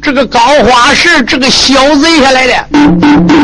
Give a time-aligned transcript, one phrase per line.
[0.00, 2.52] 这个高花氏这个小贼下来的，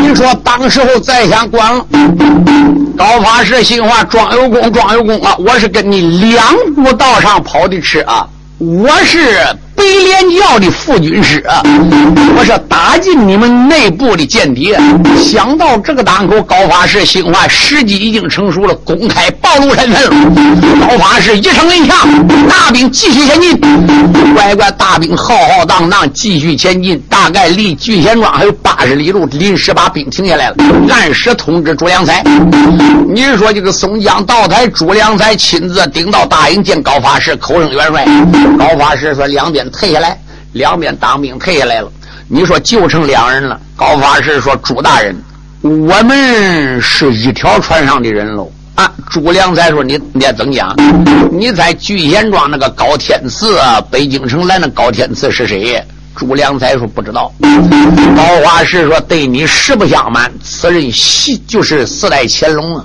[0.03, 1.87] 你说当时候再想管了。
[2.97, 5.35] 高花是心话：装有功，装有功啊！
[5.39, 8.27] 我是跟你两步道上跑的吃啊！
[8.59, 9.39] 我是。
[9.79, 11.41] 北连教的副军师，
[12.37, 14.77] 我是打进你们内部的间谍。
[15.17, 20.11] 想到这个当口，高法师心话时机已经成熟了，公开暴露身份了。
[20.81, 21.95] 高法师一声令下，
[22.49, 23.57] 大兵继续前进。
[24.35, 30.57] 乖乖，大兵浩浩荡荡继续前进，大概离聚贤庄还有八十里路，临时把兵停下来了，
[30.91, 32.25] 按时通知朱良才。
[33.07, 38.05] 你是说这个松江道台，朱良才亲自顶到大营见高法师，口称元帅。
[38.59, 40.21] 高法师说两点退下来，
[40.53, 41.91] 两边当兵退下来了。
[42.29, 43.59] 你说就剩两人了。
[43.75, 45.17] 高法师说：“朱大人，
[45.63, 50.77] 我们是一条船上的人喽。”啊，朱良才说：“你你怎讲？
[51.33, 55.83] 你在聚贤庄那个高天赐，啊北京城来那高天赐是谁？”
[56.15, 57.33] 朱良才说：“不知道。”
[58.17, 62.85] 高法师说：“对你实不相瞒，此人系就是四代乾隆啊。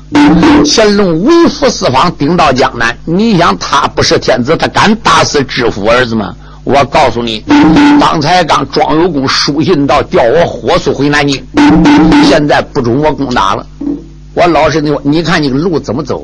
[0.66, 2.96] 乾隆为福四方，顶到江南。
[3.06, 6.34] 你想他不是天子，他敢打死知府儿子吗？”
[6.64, 7.44] 我告诉你，
[8.00, 11.46] 刚才刚庄有功书信到，调我火速回南京。
[12.24, 13.66] 现在不准我攻打了。
[14.34, 16.24] 我老实的说，你看你个路怎么走？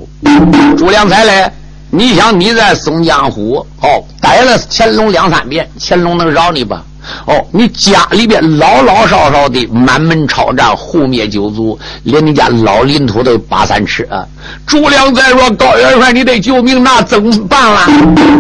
[0.78, 1.52] 朱良才嘞，
[1.90, 6.84] 你想你在松江府哦逮了乾隆两三遍，乾隆能饶你吧？
[7.26, 14.26] 哦，你家里边老老少少的满门抄斩，护灭九族，连你家老领土都八三尺啊！
[14.66, 17.88] 朱良才说：“高元帅，你得救命，那怎么办了？”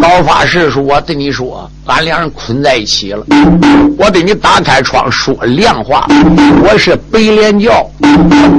[0.02, 3.24] 高法师说：“我对你说，俺两人捆在一起了。
[3.98, 6.08] 我对你打开窗说亮话，
[6.64, 7.90] 我是北连教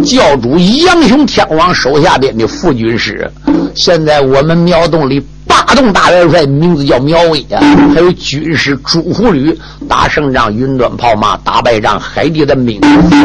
[0.05, 3.31] 教主杨雄天王手下边的副军师，
[3.75, 7.59] 现在我们苗洞里。”八洞大元帅名字叫苗威啊，
[7.93, 9.57] 还有军师朱虎旅
[9.89, 12.81] 打胜仗，云端炮马打败仗，海底的兵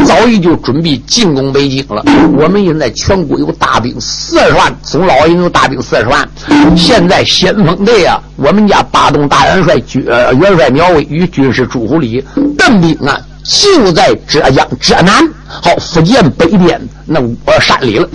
[0.06, 2.03] 早已就准备进攻北京了。
[2.35, 6.28] 我们现在全国有大兵四十万，总老营有大兵四十万。
[6.75, 12.23] 现在先锋队啊，我们家八洞大元帅军元帅苗威与军师朱虎礼
[12.57, 13.19] 邓兵啊。
[13.44, 18.09] 就在浙江浙南，好福建北边那呃山里了，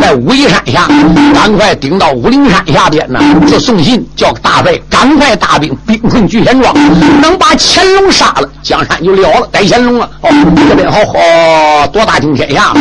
[0.00, 0.88] 在武夷山下，
[1.34, 6.74] 赶快顶到武陵山下边呢，就送信叫大帅赶快大兵兵困聚贤庄，
[7.20, 10.08] 能把乾隆杀了，江山就了了，逮乾隆了。
[10.22, 10.30] 哦，
[10.68, 12.72] 这边好好多大惊天下。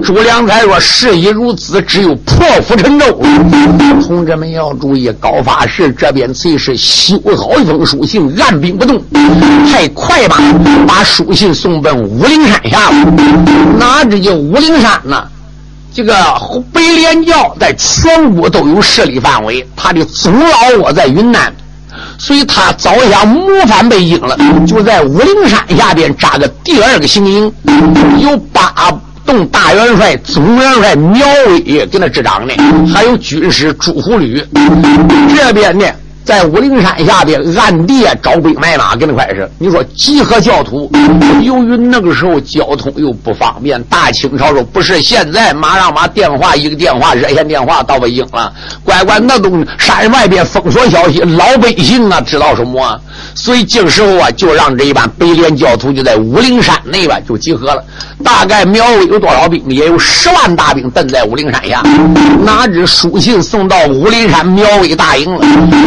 [0.00, 3.20] 朱良才说：“事已如此，只有破釜沉舟。”
[4.06, 9.02] 同志们要注意，高发士这边随时修好一封书信，按兵不动，
[9.70, 10.38] 太快吧，
[10.86, 11.34] 把书。
[11.40, 13.39] 信送奔武陵山下了，
[13.78, 15.24] 哪知这武陵山呢？
[15.92, 16.14] 这个
[16.72, 21.52] 北连教在全国都有势力范围，他的总老窝在云南，
[22.16, 27.52] 所以他早想谋反北京了，就在武陵山下边扎个第二个行营，
[28.20, 28.72] 有八
[29.26, 32.54] 洞大元帅、总元帅苗威给他执掌的，
[32.92, 34.44] 还有军师朱虎旅
[35.34, 35.84] 这边呢。
[36.24, 39.50] 在武陵山下边暗地啊招兵买马，跟那块是。
[39.58, 40.90] 你说集合教徒，
[41.42, 48.52] 由于那个时候交通又不方便，大清朝说不是现在马上把电话一个电话热线电话到北京了，
[48.84, 53.00] 乖乖那东山外边封锁消息，老百姓啊知道什么？
[53.34, 57.82] 所以这个时候啊，就让这一班北联教徒就在武陵山那边就集合了。
[58.22, 59.62] 大概苗威有多少兵？
[59.68, 61.82] 也有十万大兵等在武陵山下。
[62.44, 65.44] 哪知书信送到武陵山苗威大营了，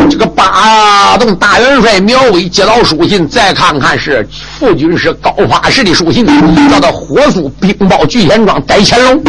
[0.10, 0.33] 这个。
[0.36, 4.28] 八洞大元帅苗威接到书信，再看看是
[4.60, 6.26] 副军师高发士的书信，
[6.70, 9.22] 叫他火速兵报聚贤庄逮乾隆。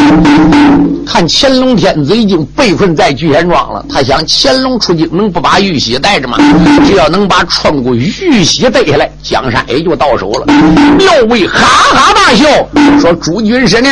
[1.06, 6.38] 看乾隆天子已经被困在聚贤庄了，他想乾隆出京能不把玉玺带着吗？
[6.86, 10.46] 只要能把川国玉玺带下来，江山也就到手了。
[10.98, 12.46] 苗威哈哈大笑
[12.98, 13.90] 说：“朱军师呢？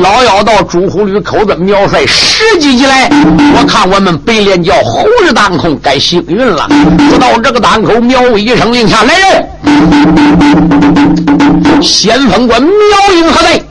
[0.00, 3.10] 老妖道朱虎旅口子苗帅十几级来，
[3.56, 6.68] 我看我们北连教虎日当空，该幸运。”了，
[7.08, 9.48] 不到这个档口，苗威一声令下，来人，
[11.80, 12.70] 先锋官苗
[13.14, 13.62] 英何在？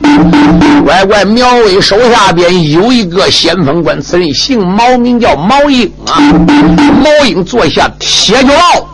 [0.86, 6.18] 乖乖，苗威手下边有一个先锋官，此人姓毛，名叫毛英啊。
[7.04, 8.86] 毛英坐下铁脚牢，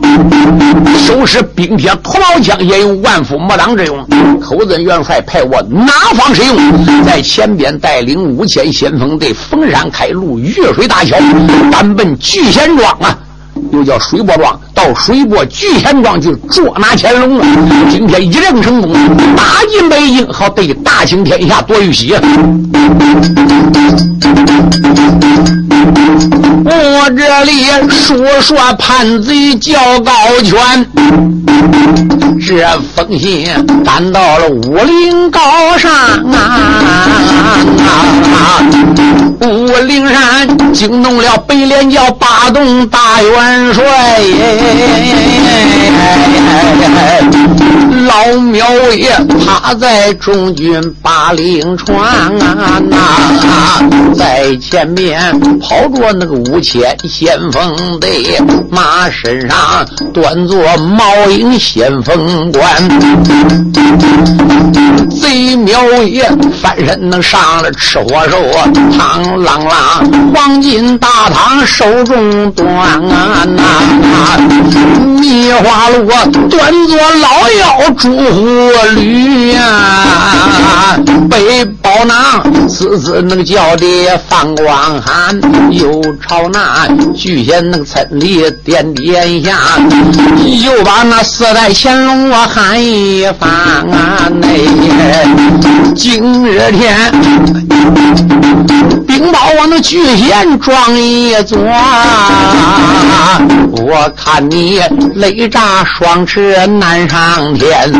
[0.98, 4.06] 手持冰铁屠毛枪，也有万夫莫挡之勇。
[4.40, 6.56] 口尊元帅派我哪方使用？
[7.04, 11.16] 在前边带领五千先锋队，逢山开路，越水大桥，
[11.70, 13.16] 单奔聚贤庄啊！
[13.72, 17.44] 又叫水泊庄，到水泊聚贤庄去捉拿乾隆了。
[17.90, 18.92] 今天一任成功，
[19.36, 22.14] 打进北京，好对大清天下多玉玺。
[26.64, 30.12] 我这里，说说叛贼叫高
[30.44, 30.86] 权，
[32.46, 33.48] 这封信
[33.84, 35.40] 赶到了武陵高
[35.78, 35.90] 山
[36.34, 37.06] 啊！
[39.40, 43.22] 武陵山惊动了北连教八洞大
[43.58, 43.84] 元帅，
[48.06, 49.10] 老苗也
[49.44, 51.98] 趴在中军八陵川
[52.40, 52.80] 啊，
[54.14, 55.18] 在前面
[55.60, 58.40] 跑着那个五千先锋队，
[58.70, 59.84] 马身上
[60.14, 62.64] 端坐毛鹰先锋官，
[65.20, 66.30] 贼苗也
[66.62, 68.38] 翻身能上了吃火兽，
[68.96, 69.72] 唐啷啷
[70.34, 72.68] 黄金大堂手中端
[73.10, 73.44] 啊，
[75.20, 76.06] 米花路
[76.48, 80.96] 端坐老妖朱虎驴呀，
[81.28, 85.38] 背包囊滋滋那个叫的放光寒，
[85.70, 89.58] 又朝那巨仙那个村里点点下，
[90.62, 94.48] 又把那四代乾隆我喊一番啊，那
[95.94, 97.12] 今日天
[99.06, 101.58] 禀报我那巨仙庄一座，
[103.76, 104.80] 我看你
[105.14, 107.92] 雷炸双翅难上天，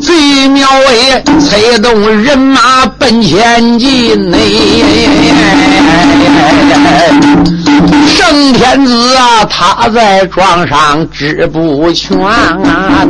[0.00, 4.36] 贼苗威催动人马奔前进呢。
[8.06, 13.06] 圣天子啊，他在庄上知不全啊！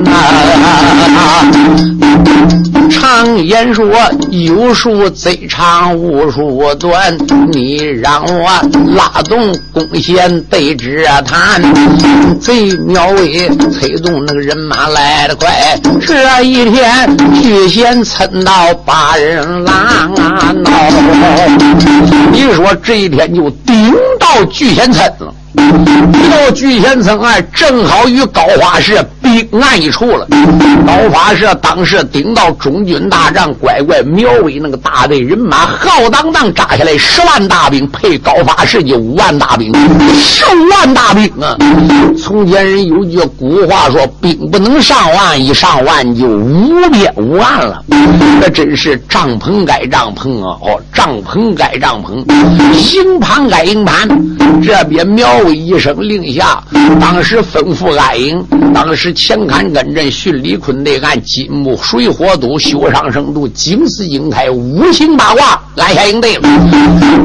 [2.90, 3.88] 常言说，
[4.30, 7.16] 有术贼长，无术短。
[7.52, 8.50] 你让我
[8.94, 11.62] 拉动弓弦对着弹，
[12.38, 15.78] 贼苗威催动那个人马来的快。
[16.06, 20.52] 这一天，巨贤蹭到八人拉啊！
[20.52, 20.70] 闹，
[22.30, 25.34] 你说这一天就顶到巨贤村了。
[25.54, 30.26] 到聚贤村岸，正好与高花市兵案一处了。
[30.86, 39.72] 高花市当时顶到中军大帐，乖乖苗威那个大队人马浩荡荡扎下来，十万大兵配高花市就五万大兵，
[40.14, 41.56] 十万大兵啊！
[42.18, 47.82] 从前人有句古话说：“兵不能上万，一上万就无边无岸了。”
[48.40, 50.56] 这真是帐篷盖帐篷啊！
[50.62, 52.24] 哦，帐篷盖帐篷，
[52.74, 54.08] 营盘盖营盘，
[54.62, 55.37] 这边苗。
[55.52, 56.62] 一声令下，
[57.00, 58.44] 当时吩咐安营。
[58.74, 66.48] 当时前坎跟阵，训李坤内按金木水火土，修上生度，金丝金开，五行八卦，安下营队了。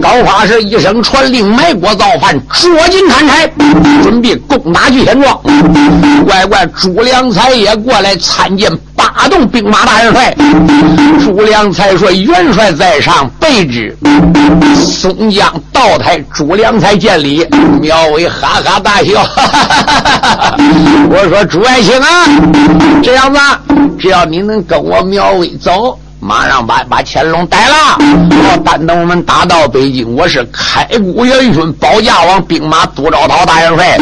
[0.01, 3.51] 高法是一声传令，埋锅造饭，捉紧砍柴，
[4.01, 5.39] 准备攻打聚贤庄。
[6.25, 8.71] 乖乖，朱良才也过来参见。
[8.95, 10.35] 八洞兵马大元帅
[11.23, 13.95] 朱良才说：“元帅在上，备之。”
[14.85, 17.45] 松江道台，朱良才见礼。
[17.81, 20.57] 苗威哈哈大笑：“哈哈哈哈哈！
[21.09, 22.25] 我说朱爱卿啊，
[23.03, 23.39] 这样子，
[23.99, 33.97] 只要你能跟我苗威走。”马上把把乾隆逮了，我单等我们打到北京，我是开国元勋、保驾王兵马杜兆涛大元帅，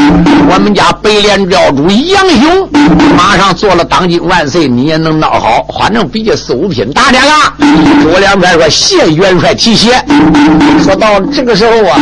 [0.48, 2.70] 我们家北连教主杨雄
[3.18, 7.32] 马上做了当今万岁，你也能闹好，反正比这四五品大点了。
[8.04, 9.92] 朱良才说谢元帅提携。
[10.84, 11.98] 说到这个时候啊，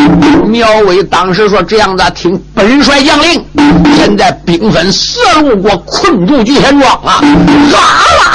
[0.46, 3.42] 苗威当时说这样子，听本帅将令，
[3.96, 7.22] 现在兵分四路过困住聚贤庄啊，
[7.72, 7.80] 啦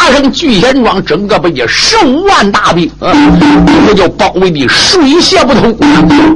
[0.09, 1.67] 啦声聚贤庄整个被这。
[1.77, 2.89] 十五万大兵，
[3.87, 5.77] 这就包围的水泄不通，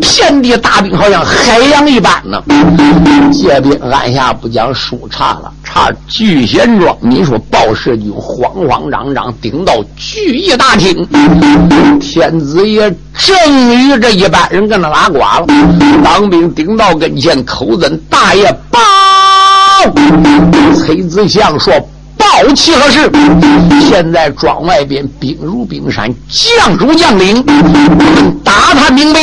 [0.00, 2.42] 遍地大兵好像海洋一般呢。
[3.32, 6.96] 借兵按下不讲输差了，差聚贤庄。
[7.00, 11.06] 你说报事军慌慌张张顶到聚义大厅，
[12.00, 15.46] 天子爷正与这一般人跟那拉呱了。
[16.02, 18.80] 当兵顶到跟前，口尊大爷报，
[20.74, 21.72] 崔子祥说。
[22.18, 23.10] 报气何事？
[23.88, 27.42] 现在庄外边兵如冰山，将如将领，
[28.44, 29.20] 打探明白。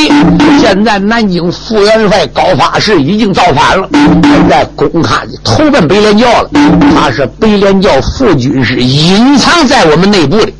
[0.59, 3.87] 现在南京副元帅高发士已经造反了，
[4.23, 6.49] 现在公开投奔北联教了。
[6.95, 10.51] 他是北联教副军师，隐藏在我们内部的。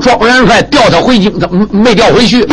[0.00, 2.46] 庄元帅调他回京，他没调回去。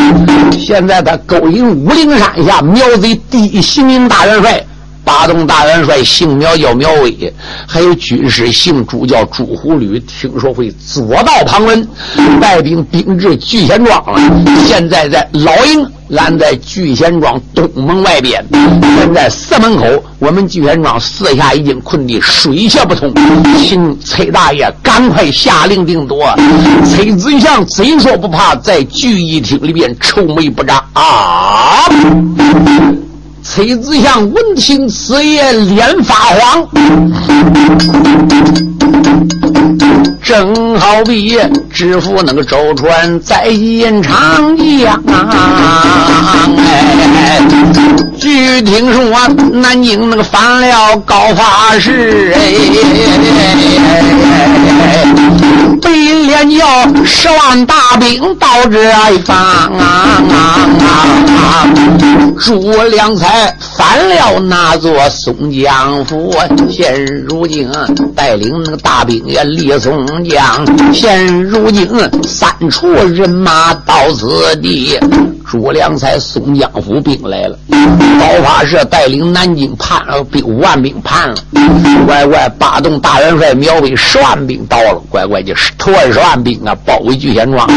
[0.58, 4.64] 现在他勾引武陵山下苗贼第一行营大元帅。
[5.08, 7.34] 八洞大元帅姓苗叫苗威，
[7.66, 11.88] 还有军师姓朱叫朱虎旅，听说会左道旁门，
[12.42, 14.20] 带兵兵至聚贤庄了。
[14.66, 18.46] 现在在老营，俺在聚贤庄东门外边。
[18.98, 19.86] 现在四门口，
[20.20, 23.10] 我们聚贤庄四下已经困得水泄不通。
[23.64, 26.36] 请崔大爷赶快下令定夺。
[26.94, 31.86] 崔子祥贼说不怕，在聚义厅里边愁眉不展啊。
[33.50, 36.68] 崔子祥闻听此言，脸发黄。
[40.22, 41.40] 正好比
[41.72, 45.02] 知府那个周传在延长江，
[46.58, 47.42] 哎，
[48.18, 49.10] 据听说
[49.54, 52.54] 南京那个反了高法师，哎，
[55.82, 55.90] 北
[56.26, 56.66] 连叫
[57.06, 58.92] 十万大兵到这
[59.24, 59.72] 方，
[62.38, 66.36] 朱良才反了那座松江府，
[66.70, 67.70] 现如今
[68.16, 70.24] 带领那个大兵也离松。
[70.24, 71.86] 江现如今
[72.24, 74.98] 三处人马到此地，
[75.46, 80.02] 朱良才松江府兵来了，高发社带领南京叛
[80.32, 81.28] 兵五万兵叛。
[81.28, 81.36] 了，
[82.06, 87.68] 乖乖八洞大元帅苗伟十万兵到了，乖乖就十二十万兵啊包围聚贤庄，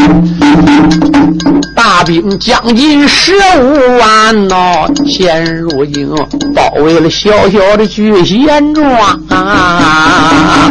[2.03, 6.09] 兵将近十五万呐，现如今
[6.55, 8.89] 包围了小小的聚贤庄
[9.29, 10.69] 啊。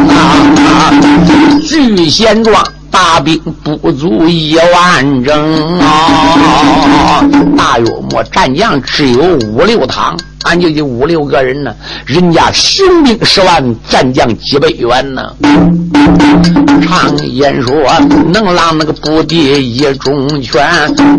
[1.63, 7.23] 聚贤庄大兵不足一万整啊，
[7.57, 10.15] 大约莫战将只有五六趟。
[10.43, 11.71] 俺就就五六个人呢，
[12.07, 15.21] 人家雄兵十万，战将几百员呢。
[16.81, 17.75] 常言说，
[18.33, 20.67] 能让那个不敌一中拳，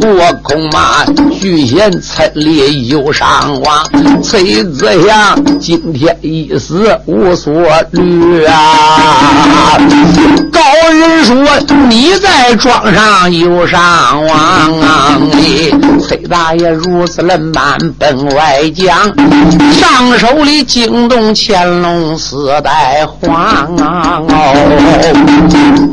[0.00, 1.04] 我恐怕
[1.40, 3.86] 聚贤才力有伤亡。
[4.24, 7.54] 崔子祥今天一死无所
[7.92, 9.78] 虑啊！
[10.50, 11.36] 高有人说
[11.88, 14.36] 你在庄上有伤亡
[14.80, 15.18] 啊！
[16.00, 18.98] 崔大爷如此冷板奔外将。
[19.72, 24.52] 上手里惊动乾隆四代皇哦，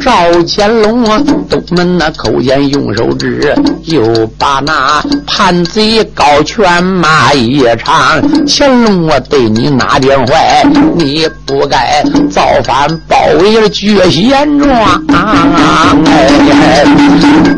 [0.02, 0.12] 赵
[0.48, 3.54] 乾隆啊，东门那口前用手指，
[3.84, 4.02] 又
[4.40, 8.22] 把那叛贼高权骂一场。
[8.48, 10.64] 乾隆我对你哪点坏？
[10.96, 15.04] 你不该造反包围了聚贤庄，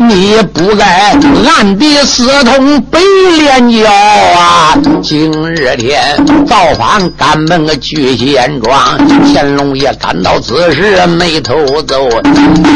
[0.10, 1.14] 你不该
[1.48, 3.00] 暗地私通北
[3.38, 4.76] 连教啊！
[5.04, 6.02] 今日天。
[6.46, 8.98] 造反赶奔个聚贤庄，
[9.34, 12.10] 乾隆爷赶到此时没头走，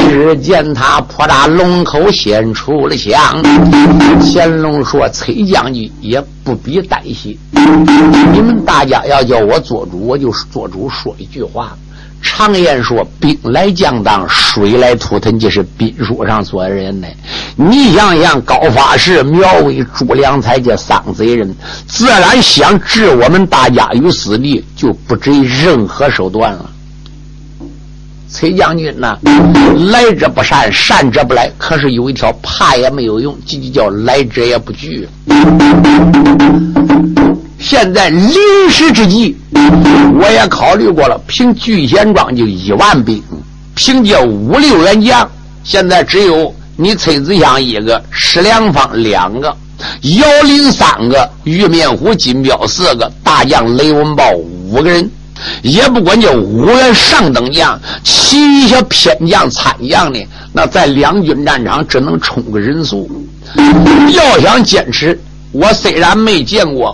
[0.07, 3.41] 只见他破大龙口先出了枪。
[4.21, 7.37] 乾隆说：“崔将军也不必担心，
[8.31, 11.75] 你们大家要叫我做主，我就做主说一句话。”
[12.21, 17.07] 常言说：“兵来将挡，水来土屯。”就是兵书上所人的。
[17.55, 21.55] 你想想，高法师、苗威、朱良才这三贼人，
[21.87, 26.69] 自然想置我们大家于死地，就不择任何手段了。
[28.27, 29.17] 崔将军呢，
[29.91, 31.49] 来者不善，善者不来。
[31.57, 35.07] 可是有一条，怕也没有用，这就叫来者也不惧。
[37.67, 38.29] 现在临
[38.69, 39.35] 时之际，
[40.19, 41.19] 我也考虑过了。
[41.25, 43.19] 凭聚贤庄就一万兵，
[43.73, 45.27] 凭借五六员将，
[45.63, 49.51] 现在只有你崔子祥一个，石良方两个，
[50.19, 55.09] 姚林三个，玉面虎、金彪四个，大将雷文豹五个人，
[55.63, 60.19] 也不管叫五员上等将，其余些偏将、参将呢，
[60.53, 63.09] 那在两军战场只能充个人数，
[64.11, 65.19] 要想坚持。
[65.57, 66.93] 我虽然没见过，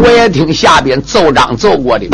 [0.00, 2.06] 我也听下边奏章奏过的。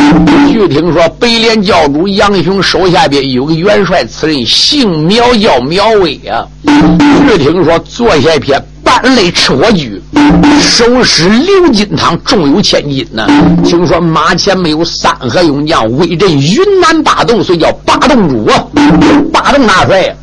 [0.51, 6.47] 据听说北连教主杨雄手下边有个元帅，此人姓苗，叫苗威啊。
[7.29, 10.01] 据听说做下一篇半肋吃火驹，
[10.63, 13.27] 手使鎏金汤，重有千斤呢。
[13.63, 18.65] 听说马前没有三河勇将，威震云南八洞，所以叫八洞主啊。
[19.31, 20.17] 八洞大帅，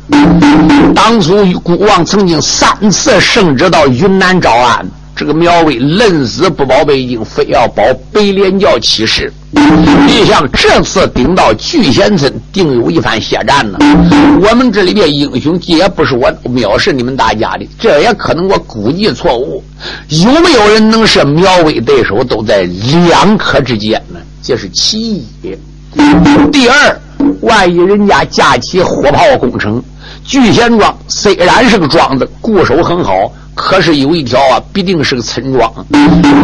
[0.96, 4.84] 当初孤王曾经三次圣旨到云南招安。
[5.20, 9.30] 这个苗威愣死不保北京，非要保北连教起事。
[9.52, 13.78] 你想这次顶到聚贤村，定有一番血战呢。
[14.40, 19.62] 我们这里边英雄，也不是我藐视你们大家的，这也可能我估计错误。
[20.08, 24.18] 有没有人能是苗威对手，都在两可之间呢？
[24.42, 25.22] 这是其一。
[26.50, 26.98] 第二，
[27.42, 29.84] 万一人家架起火炮攻城，
[30.24, 33.30] 聚贤庄虽然是个庄子，固守很好。
[33.54, 35.70] 可是有一条啊，必定是个村庄，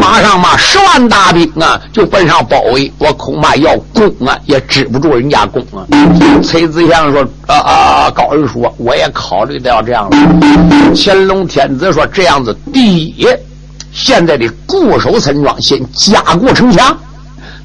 [0.00, 5.86] 马上嘛十万大兵啊就奔上包围，我恐怕要攻啊也止不住人家攻啊。
[6.42, 10.16] 崔子祥说：“啊啊，高人说，我也考虑到这样了。”
[10.94, 13.26] 乾隆天子说：“这样子，第一，
[13.92, 16.96] 现在的固守村庄，先加固城墙。”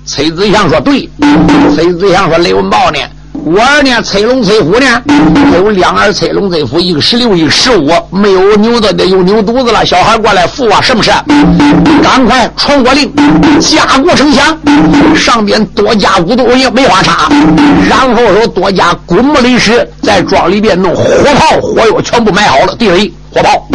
[0.06, 1.10] 崔子祥说：“对。”
[1.76, 3.00] 崔子祥说：“雷文豹呢？
[3.44, 4.86] 我儿呢，崔龙、崔虎呢，
[5.54, 9.84] 有两儿，崔龙、崔虎，一个十六，一个十五，没有牛的的有牛犊子了。
[9.86, 11.12] 小孩过来扶啊，什么事？
[12.04, 13.12] 赶快传我令，
[13.60, 14.58] 加固城墙，
[15.16, 17.30] 上边多加五斗梅花叉，
[17.90, 21.04] 然后说多加滚木雷石，在庄里边弄火
[21.36, 23.12] 炮、火药，全部买好了，地雷。
[23.34, 23.66] 火炮，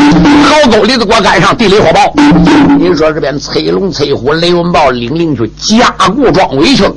[0.44, 2.12] 好沟里子给我盖上地雷火炮。
[2.78, 6.94] 你说这边崔龙、崔虎、雷文豹领令去加固庄围去了。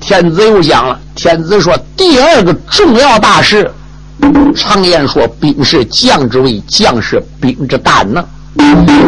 [0.00, 3.70] 天子又讲了，天子说第二个重要大事，
[4.54, 8.24] 常言说兵是将之威，将是兵之胆呢。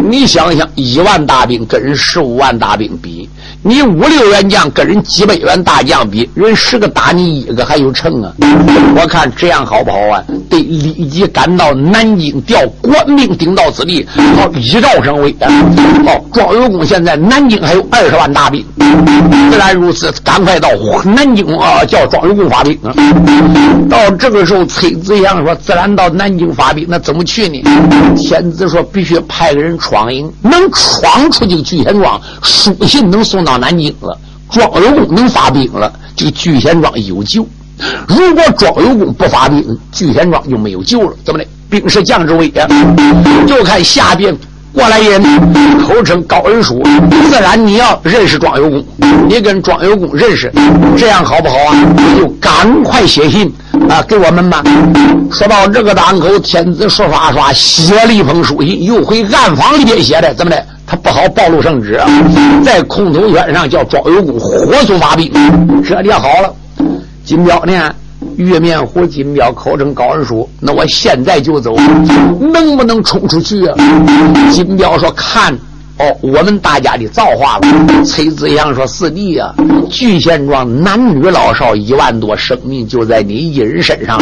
[0.08, 3.28] 你想想，一万大兵跟十五万大兵比。
[3.62, 8.32] 你五六员将跟人几百员大将比，人十个打你一个还有成啊！
[8.96, 10.24] 我看这样好不好啊？
[10.48, 15.36] 得立即赶到南京调官兵顶到此地，好依赵声威。
[16.06, 18.64] 好，庄有功现在南京还有二十万大兵，
[19.50, 20.70] 自然如此，赶快到
[21.04, 22.94] 南京啊，叫庄有功发兵啊！
[23.90, 27.62] 到这个时候，崔子祥说：“自然到南京发兵，那怎么去呢？”
[28.16, 34.16] 天子说：“必须派个人闯营，能闯出去聚贤庄，书信能送到。”到南京了，
[34.50, 37.42] 庄有功能发兵了，这个聚贤庄有救；
[38.06, 41.16] 如果庄有功不发兵，聚贤庄就没有救了。
[41.24, 41.46] 怎么的？
[41.68, 42.66] 兵是将之威啊！
[43.46, 44.36] 就看下边
[44.72, 45.22] 过来人，
[45.80, 46.82] 口称高人叔，
[47.28, 48.84] 自然你要认识庄有功，
[49.28, 50.52] 你跟庄有功认识，
[50.96, 51.76] 这样好不好啊？
[52.18, 53.52] 就赶快写信
[53.88, 54.62] 啊，给我们吧。
[55.30, 60.66] 说到这个档口，天子说刷刷写了一封书信，又回暗房里边写的，怎么的？
[60.90, 62.00] 他不好暴露圣旨，
[62.64, 65.30] 在空头圈上叫庄有功火速发兵。
[65.84, 66.52] 这就好了，
[67.24, 67.94] 金彪呢？
[68.34, 71.76] 月面虎金彪口称高人书，那我现在就走，
[72.40, 73.76] 能不能冲出去啊？
[74.50, 75.56] 金彪说看。
[76.00, 78.04] 哦，我们大家的造化了。
[78.04, 79.52] 崔子祥说：“四弟呀，
[79.90, 84.18] 聚贤庄男女老少一万多，生命就在你一人身上，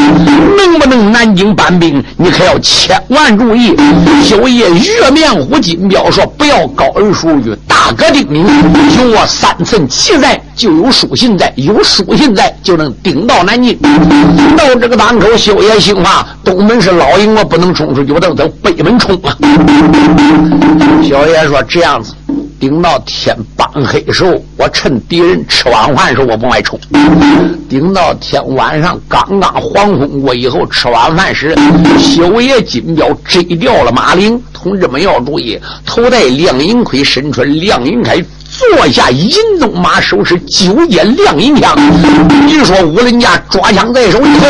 [0.56, 2.02] 能不能南京搬兵？
[2.16, 3.76] 你可要千万注意。”
[4.28, 13.78] 九爷月面虎金彪说：“不要高人书语，大哥的名有我三寸气在，就有书信在，有书信在就能顶到南京。
[14.56, 19.38] 到这个档口，修爷心话，东门是老营，我不能冲出去，我得走北门冲啊。”
[21.09, 21.62] 小爷说。
[21.68, 22.12] 这样子，
[22.59, 26.76] 顶到天半黑时候，我趁敌人吃晚饭时候，我往外冲；
[27.68, 31.54] 顶到天晚上刚刚黄昏过以后，吃晚饭时，
[31.98, 34.42] 修爷金彪摘掉了马铃。
[34.52, 35.56] 同志们要注意，
[35.87, 38.24] 头戴亮银盔，身穿亮银铠。
[38.50, 39.28] 坐下银
[39.61, 41.78] 鬃马，手持九尖亮银枪。
[42.46, 44.46] 你说五人家抓枪在手以后，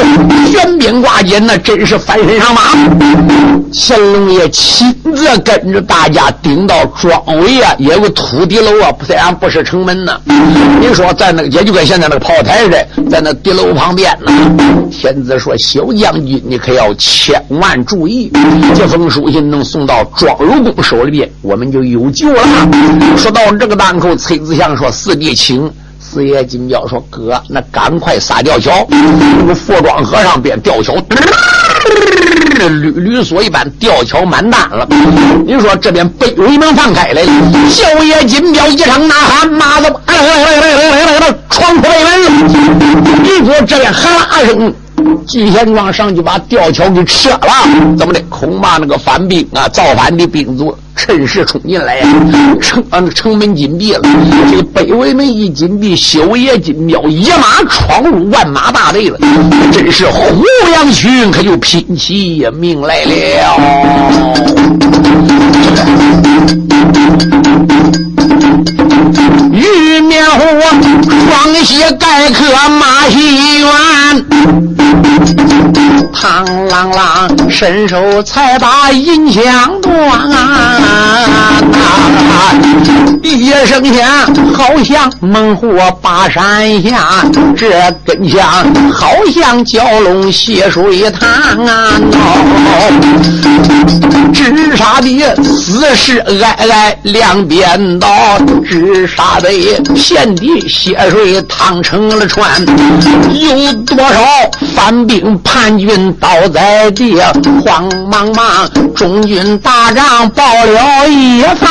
[0.50, 2.60] 悬鞭挂剑，那真是翻身上马。
[3.70, 10.18] 乾隆爷亲自跟着大家顶到庄围啊，也有个土地楼啊，虽然不是城门呢。
[10.80, 14.32] 你说在那个，也就跟现在那个炮台似的，在那地楼旁边呢。
[14.90, 18.32] 天子说：“小将军，你可要千万注意，
[18.74, 22.42] 这封书信能送到庄有功手里边，我们就有救了。”
[23.18, 23.87] 说到这个大。
[23.90, 28.86] 然后崔子祥说：“四弟请。”四爷金彪说：“哥，那赶快撒吊桥。”
[29.40, 30.94] 那个佛庄河上便吊桥，
[32.68, 34.86] 屡屡锁一般，吊桥满单了。
[35.46, 37.32] 你说这边北围门放开来了，
[37.70, 44.74] 小爷金彪一声呐喊：“马子，来来来来来来来，闯出北门！”你说这边喊啦声。
[45.26, 48.20] 聚贤庄上去把吊桥给撤了，怎么的？
[48.28, 52.06] 恐怕那个反兵啊，造反的兵卒趁势冲进来呀，
[52.60, 54.02] 城啊城门紧闭了。
[54.50, 59.18] 这北围门一紧闭，修爷金彪一马闯入万马大队了，
[59.72, 63.10] 真是胡杨群可就拼起命来了。
[69.50, 73.68] 玉面虎双膝盖刻马戏园。
[76.12, 79.92] 唐啷啷，伸手才把银枪断，
[83.22, 84.06] 一声响，
[84.54, 87.24] 好像猛虎把山下，
[87.56, 87.70] 这
[88.04, 88.42] 根枪
[88.92, 91.28] 好像蛟龙戏水塘
[91.66, 91.92] 啊！
[94.32, 98.08] 直杀的死尸挨挨两边倒，
[98.64, 99.48] 直杀的
[99.94, 102.50] 遍地血水淌成了川，
[103.34, 104.20] 有多少
[104.74, 105.88] 反兵叛军？
[106.20, 107.20] 倒在地，
[107.64, 111.68] 慌忙忙，中军大帐报了一番。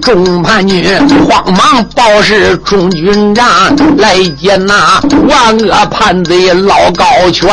[0.00, 0.84] 众叛军
[1.26, 3.46] 慌忙报是中军长，
[3.98, 7.48] 来见那万恶叛贼老高全，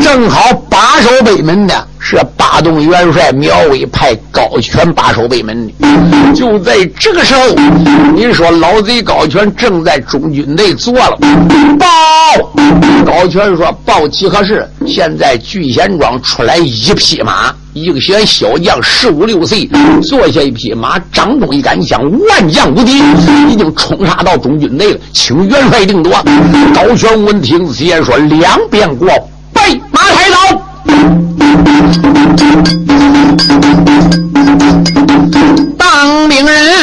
[0.00, 1.86] 正好把守北门的。
[2.00, 5.72] 是八洞元帅苗威派高权把守北门的。
[6.32, 7.40] 就在这个时候，
[8.14, 11.18] 你说老贼高权正在中军内坐了。
[11.78, 11.86] 报，
[13.04, 14.68] 高权说报齐何事？
[14.86, 19.68] 现在聚贤庄出来一匹马，一个小小将，十五六岁，
[20.02, 22.98] 坐下一匹马，掌中一杆枪，万将无敌，
[23.48, 26.12] 已经冲杀到中军内了，请元帅定夺。
[26.74, 29.08] 高权闻听此言，说两边过，
[29.52, 30.36] 备马抬刀。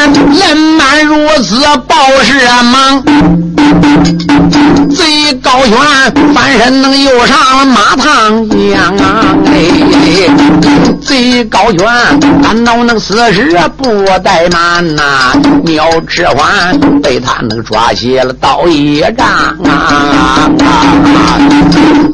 [0.04, 3.04] 人满如此，报事忙。
[4.90, 5.74] 贼高悬
[6.34, 9.36] 翻身能又上马趟江啊！
[9.48, 9.56] 哎，
[11.06, 11.86] 贼高悬
[12.42, 15.32] 赶到那个死时不怠慢呐，
[15.64, 19.28] 苗志欢被他那抓起了刀一丈
[19.64, 20.50] 啊！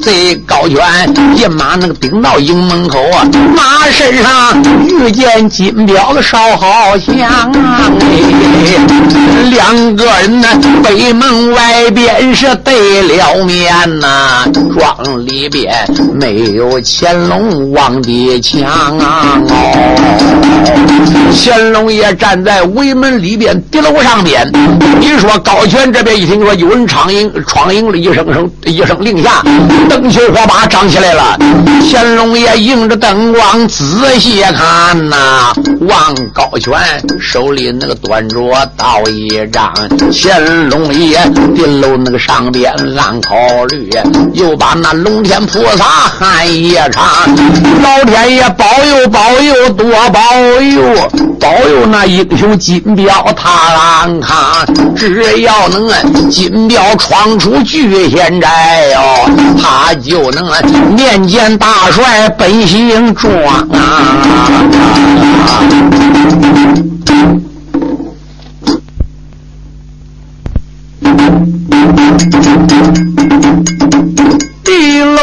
[0.01, 0.77] 贼高悬
[1.35, 3.25] 一马那个顶到营门口啊，
[3.55, 7.15] 马身上遇见金彪的烧好香
[7.53, 7.89] 啊！
[8.01, 10.47] 哎，两个人呢，
[10.83, 12.51] 北门外边是。
[12.63, 15.73] 对了面呐，庄里边
[16.13, 18.61] 没有乾隆王的枪
[18.99, 19.41] 啊！
[21.33, 24.49] 乾隆爷站在围门里边敌楼上边。
[24.99, 29.41] 你说高权这边一听说有人闯营，闯营了一声声一声令下，
[29.89, 31.37] 灯球火把张起来了。
[31.89, 33.83] 乾隆爷迎着灯光仔
[34.19, 36.73] 细看呐，望高权
[37.19, 38.39] 手里那个端着
[38.77, 39.73] 刀一张，
[40.11, 41.17] 乾隆爷
[41.55, 42.71] 敌楼那个上边。
[42.97, 43.35] 暗考
[43.69, 43.89] 虑，
[44.33, 47.03] 又把那龙天菩萨喊一场，
[47.81, 50.21] 老天爷保保佑保佑多保
[50.61, 50.81] 佑，
[51.37, 54.65] 保佑那英雄金彪他安康。
[54.95, 55.91] 只要能
[56.29, 59.29] 金彪闯出聚贤寨哟，
[59.61, 60.49] 他就能
[60.95, 63.33] 面见大帅本姓庄
[63.71, 64.23] 啊。
[74.63, 75.21] 地楼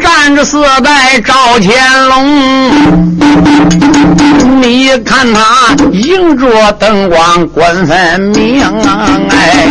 [0.00, 2.70] 站着四代赵乾隆，
[4.60, 8.62] 你看他迎着灯光观分明，
[9.30, 9.66] 哎，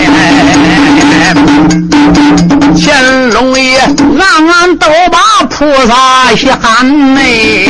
[2.75, 6.27] 乾隆爷暗暗都把菩萨
[6.61, 7.67] 喊内，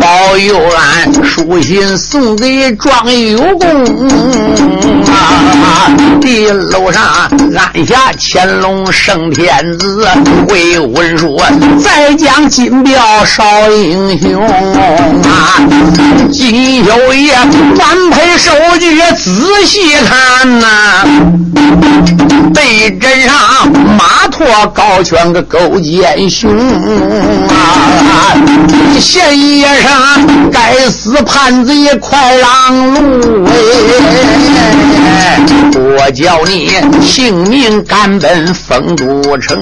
[0.00, 3.68] 保佑俺书信送给庄有功
[5.12, 5.90] 啊！
[6.20, 7.02] 地楼上
[7.56, 10.06] 按下乾隆圣天子
[10.48, 11.40] 回文书，
[11.82, 14.42] 再将金彪少英雄
[15.22, 15.60] 啊！
[16.32, 17.34] 金宵夜
[17.76, 21.04] 翻配手据仔细看呐，
[22.52, 26.50] 对身上马拓高悬个勾践雄
[27.48, 28.34] 啊！
[28.98, 33.52] 县爷上该死叛贼快让路哎！
[35.76, 39.56] 我叫你性命赶奔丰都城，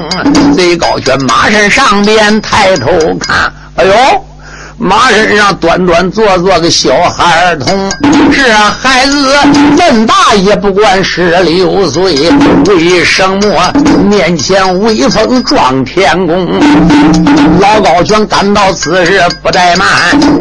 [0.56, 3.92] 贼高悬马身上边抬头看，哎呦！
[4.82, 7.88] 马身上端端坐坐个小孩儿童，
[8.32, 9.32] 这孩子
[9.76, 12.32] 恁大也不管十六岁，
[12.66, 13.72] 为什么
[14.10, 16.60] 面前威风撞天宫？
[17.60, 19.86] 老高全赶到此时不怠慢，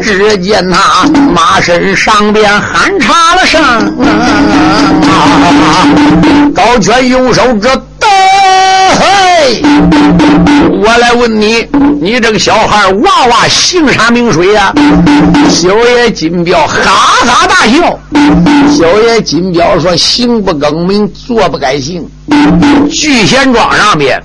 [0.00, 3.62] 只见他马身上边喊差了声，
[6.52, 7.70] 高全用手这。
[9.00, 9.62] 嘿，
[10.82, 11.66] 我来问你，
[12.00, 14.72] 你这个小孩娃娃姓啥名谁呀？
[15.48, 16.80] 小爷金彪哈
[17.26, 17.98] 哈大笑。
[18.70, 22.08] 小爷金彪说：“行不更名，坐不改姓。”
[22.90, 24.22] 聚贤庄上边。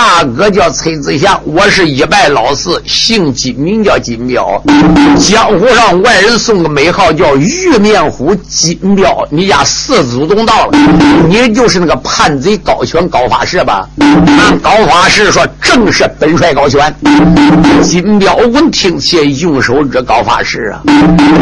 [0.00, 4.62] 大哥叫崔子祥，我是一拜老四，姓金，名叫金彪。
[5.18, 9.26] 江湖上外人送个美号叫玉面虎金彪。
[9.28, 10.78] 你家四祖宗到了，
[11.28, 13.88] 你就是那个叛贼高权高法师吧？
[14.62, 16.94] 高法师说：“正是本帅高权。”
[17.82, 20.80] 金彪闻听且用手指高法师啊。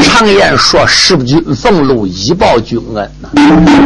[0.03, 3.11] 常言说：“师君俸禄，以报君恩。”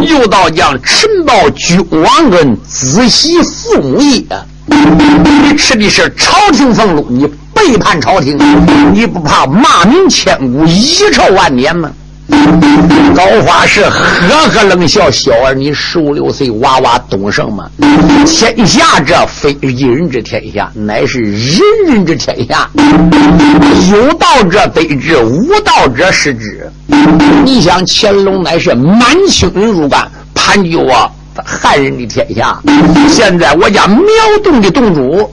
[0.06, 4.24] 又道将臣报君王恩，子息父母业。
[4.70, 8.38] 你吃的是朝廷俸禄，你背叛朝廷，
[8.92, 11.90] 你不怕骂名千古，遗臭万年吗？
[13.14, 17.68] 高法师呵呵冷笑：“小儿，你十五六岁娃娃懂什么？
[18.24, 22.70] 天下这非一人之天下，乃是人人之天下。
[23.90, 26.70] 有道者得之，无道者失之。
[27.44, 31.10] 你想乾隆乃是满清人入关，盘踞我。”
[31.44, 32.58] 汉人的天下。
[33.08, 34.04] 现在我家苗
[34.42, 35.30] 洞的洞主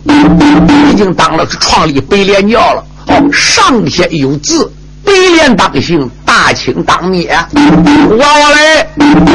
[0.89, 2.83] 已经当了创立白莲教了。
[3.07, 4.71] 哦，上天有字，
[5.03, 7.33] 白莲当行，大清当灭。
[7.53, 8.87] 我嘞，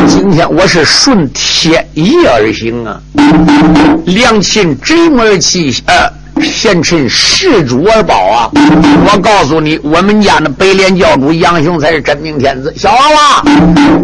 [0.06, 3.00] 今天我是顺天意而行啊。
[4.04, 6.21] 良禽择木而栖，呃。
[6.42, 8.50] 贤臣恃主而保啊！
[8.54, 12.72] 我告诉你，我们家的北莲教主杨雄才是真命天子。
[12.76, 13.44] 小娃娃，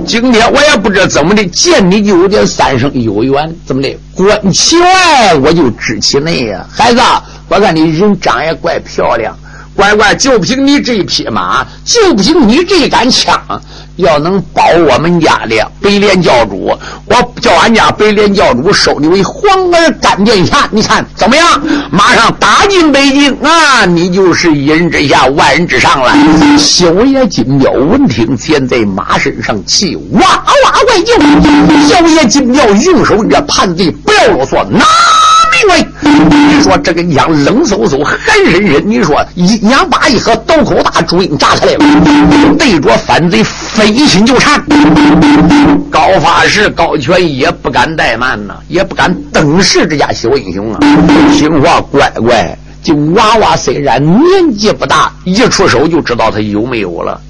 [0.07, 3.55] 今天我也不知怎么的，见你就有点三生有缘。
[3.67, 3.97] 怎么的？
[4.15, 6.65] 观其外，我就知其内呀。
[6.71, 7.01] 孩子，
[7.49, 9.37] 我看你人长也怪漂亮。
[9.75, 13.41] 乖乖，就凭你这一匹马，就凭你这杆枪，
[13.99, 16.73] 要能保我们家的北莲教主，
[17.05, 21.63] 我叫俺家北莲教主收你为皇儿干殿下，你看怎么样？
[21.91, 23.85] 马上打进北京啊！
[23.85, 26.15] 你就是一人之下，万人之上了。
[26.57, 31.13] 小爷金彪闻听，先在马身上气哇哇怪叫。
[31.89, 34.85] 小爷金彪用手这盘子，不要啰嗦，拿。
[35.67, 38.19] 喂，你说这个娘冷飕飕、寒
[38.51, 41.85] 深深，你说一娘把一盒刀口大竹鹰炸出来了，
[42.59, 44.63] 对着反贼飞心就缠。
[45.91, 50.79] 高发时、高全也不敢怠慢呐，也不敢等视这家小英雄啊。
[51.33, 57.21] 听话乖乖，这娃娃虽然年纪不大，一出手就知道他有没有了。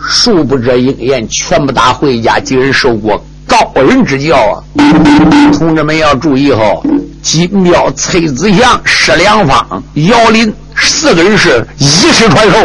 [0.00, 3.24] 殊不知应验全部打回家，今日受过
[3.74, 4.54] 高人之教啊！
[5.56, 6.82] 同志们要注意哦。
[7.22, 12.56] 金彪、崔子祥、施良方、姚林四个人是一世传授。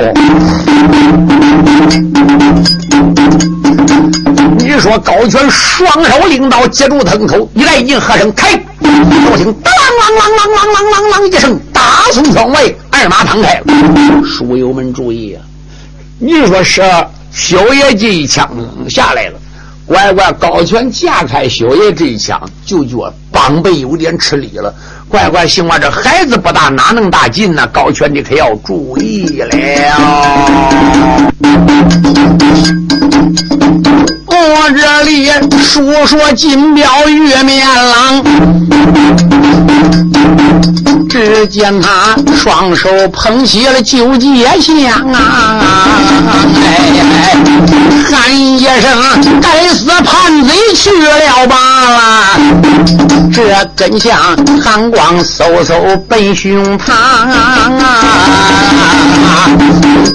[4.57, 13.65] 你说高权双手领刀接住藤口，一来一喝声开，就听当啷啷啷啷啷啷啷一声，大松窗外二马躺开了。
[14.23, 15.41] 书友们注意啊！
[16.19, 16.83] 你说是
[17.31, 18.47] 小爷这一枪
[18.87, 19.39] 下来了。
[19.91, 24.73] 乖乖，高权架开小爷这一枪，就觉膀背有点吃力了。
[25.11, 27.67] 乖乖，行啊，这孩子不大，哪能大劲呢？
[27.67, 29.49] 高权，你可要注意了。
[34.27, 38.23] 我这里说说金彪玉面郎，
[41.09, 44.73] 只见他双手捧起了九节香
[45.11, 45.59] 啊！
[46.63, 47.35] 哎，
[48.09, 48.81] 喊一声
[49.43, 51.55] ：“该死叛贼去了罢
[51.89, 52.39] 了！”
[53.33, 53.43] 这
[53.75, 54.17] 根香
[54.61, 57.71] 寒光嗖嗖奔胸膛啊！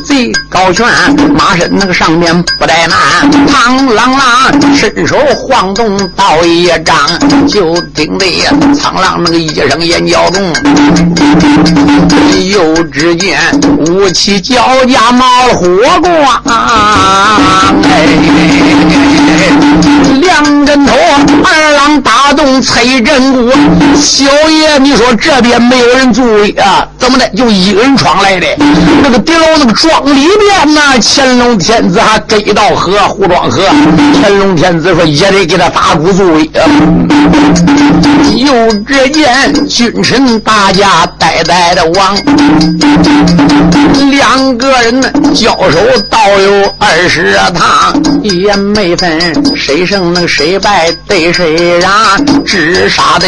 [0.04, 0.86] 贼高悬
[1.36, 6.96] 马身那个上面不怠慢，嘡啷啷伸手晃动刀一张，
[7.48, 8.26] 就听得
[8.72, 10.40] 苍狼那个一声眼叫动，
[12.48, 13.36] 又只见
[13.88, 15.66] 武器脚架冒火
[16.00, 16.40] 光，
[17.90, 18.06] 哎，
[20.20, 20.94] 两针头
[21.44, 23.50] 二郎打动崔振鼓，
[23.96, 26.86] 小爷你说这边没有人注意啊？
[26.98, 27.28] 怎么的？
[27.30, 28.46] 就一个人闯来的？
[29.02, 33.62] 那个敌楼那个庄里边呐，乾隆天子还给道河胡庄河，
[34.20, 36.66] 乾隆天子说也得给他打鼓助威啊。
[38.36, 42.16] 又只见君臣大家呆呆的望，
[44.10, 45.00] 两个人
[45.34, 45.78] 交手
[46.10, 49.18] 倒有二十趟，也没分
[49.56, 51.92] 谁胜那谁败对谁让，
[52.44, 53.26] 只杀的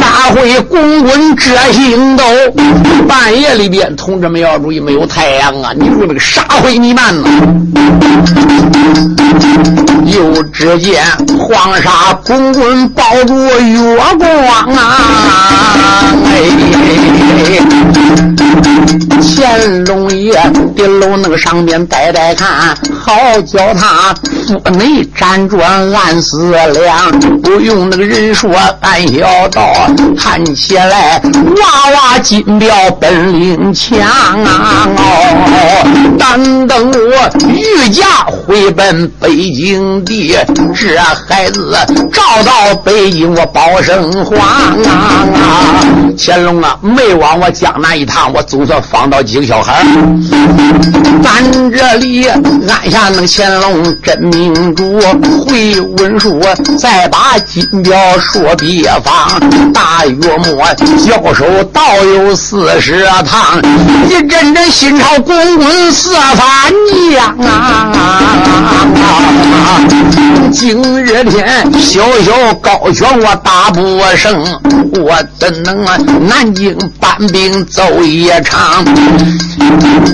[0.00, 2.24] 大会滚滚这星斗。
[3.08, 5.72] 半夜里边，同志们要注意，没有太阳啊！
[5.74, 7.28] 你说这个沙灰弥漫呢。
[10.06, 11.02] 又只见
[11.38, 15.72] 黄沙滚滚抱住月光啊！
[16.26, 16.34] 哎，
[19.20, 20.38] 乾隆爷
[20.76, 24.14] 顶楼那个上面呆呆看，好叫他
[24.46, 29.72] 腹内辗转暗思量，不用那个人说暗小道，
[30.16, 32.68] 看起来娃娃金彪
[33.00, 34.88] 本领强啊！
[34.96, 40.36] 哦，但等我御驾回奔北京地，
[40.74, 41.76] 这孩子
[42.12, 45.24] 照到北京我保生还啊！
[46.18, 49.84] 乾隆啊，没往我江南一趟，我总算放到几个小孩
[51.22, 55.00] 咱这里按下那乾隆真命主
[55.46, 56.40] 回文书，
[56.78, 59.40] 再把金表说别方。
[59.72, 63.60] 大约末交手倒有四十趟，
[64.08, 66.72] 一阵阵心潮滚滚四番
[67.10, 67.92] 江啊！
[70.52, 74.44] 今日天小小高悬我打不胜，
[75.02, 75.96] 我怎能啊
[76.28, 78.84] 南京搬兵走一场？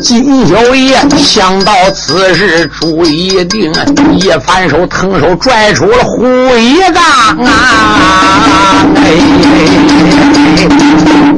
[0.02, 3.70] 金小爷想到此事主意定，
[4.16, 7.02] 一反手腾手拽出了虎一杠
[7.46, 8.86] 啊！
[8.96, 9.08] 哎，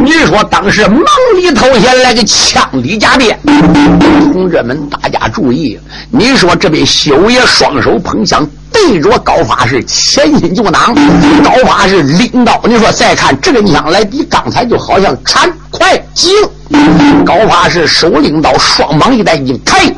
[0.05, 1.03] 你说当时忙
[1.37, 3.39] 里偷闲来个枪里加鞭，
[4.33, 5.79] 同志们大家注意，
[6.11, 8.47] 你说这位修爷双手捧枪。
[8.73, 10.95] 对着高法师前心就挡，
[11.45, 16.51] 高法师拎刀，你说再看这个枪来比刚才就好像产快急了。
[17.25, 19.93] 高法师手拎刀，双膀一带一抬，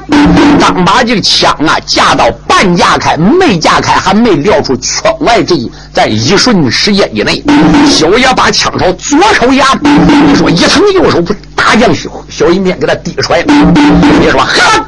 [0.60, 7.42] 刚把这个枪啊架到半架开，没架开，还没撂出圈外这一，在一瞬时间以内，
[7.88, 9.66] 小爷把枪朝左手压，
[10.26, 13.54] 你说一腾右手不，大将小小一面给他递出来了。
[14.20, 14.84] 你说哈，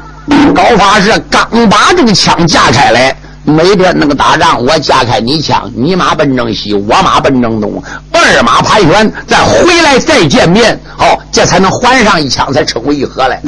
[0.53, 3.15] 高法师刚把这个枪架开来。
[3.49, 7.81] 每天那个打仗，我架开你枪，你马奔正西，我马奔正东，
[8.17, 13.39] 二马盘旋，再回来再见面，好，这才能还上一枪，才称为一合来。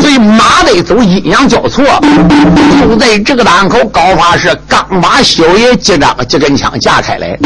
[0.00, 1.84] 所以马得走阴阳交错。
[2.80, 7.38] 就在这个档口，高法师刚把小爷接张这根枪架开来，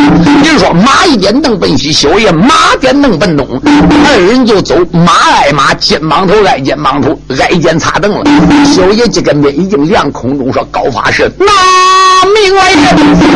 [0.44, 3.46] 人说马一点蹬奔西，小爷马点蹬奔东，
[4.06, 8.24] 二人就走马挨马，肩膀头挨肩膀头，挨肩擦蹬了。
[8.64, 11.46] 小爷这根鞭已经亮空中，说高法师拿。
[12.34, 12.82] 命来人，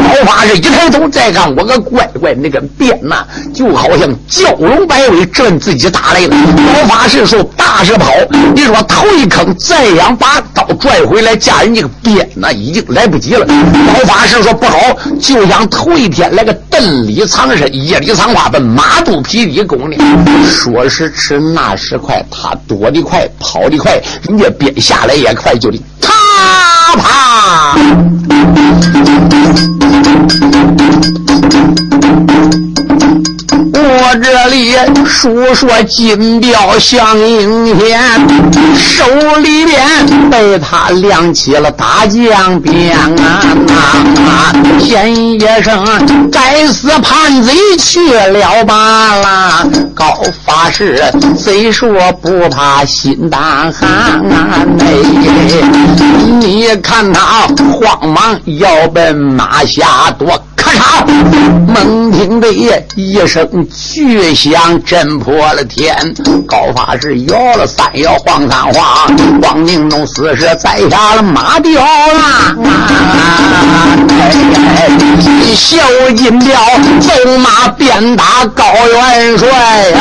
[0.03, 6.37] 老法师一抬头再看，我个乖乖，那个鞭呐，就好像蛟龙摆尾，震自己打来了。
[6.75, 8.13] 老法师说：“大是跑，
[8.55, 14.79] 你说头一坑，再想把刀拽回来架人家个鞭，那已经来不及了。”老法师说：“不好，
[15.21, 19.97] 就想头一天来个蹬里藏身，夜里藏花，奔马肚皮里攻呢。
[20.47, 27.79] 说时迟，那时快，他躲得快，跑得快，人家鞭下来也快，就得。”啪啪！
[33.75, 34.75] 我这里
[35.07, 37.99] 述说金镖向应天，
[38.77, 39.05] 手
[39.41, 39.81] 里边
[40.31, 44.53] 被他亮起了大将鞭啊！
[44.79, 45.83] 天一声，
[46.31, 49.67] 该死叛贼去了罢了。
[49.95, 50.05] 高
[50.45, 51.03] 法师
[51.39, 53.41] 虽说不怕心胆
[53.73, 53.89] 寒
[54.31, 54.67] 啊！
[56.39, 60.43] 你看他慌忙要奔马下躲。
[60.55, 61.05] 咔！
[61.67, 62.47] 猛听得
[62.95, 66.15] 一声巨响，震破了天。
[66.47, 69.11] 高法师摇了三摇，晃三晃，
[69.43, 72.55] 王宁中四十栽下了马吊啦！
[75.53, 75.79] 小
[76.17, 76.55] 金彪
[77.01, 80.01] 走马鞭打高元帅呀！